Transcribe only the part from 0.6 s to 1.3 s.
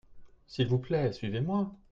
vous plait